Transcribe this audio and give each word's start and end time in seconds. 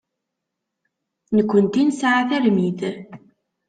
Nekkenti 1.35 1.81
nesɛa 1.85 2.21
tarmit. 2.29 2.79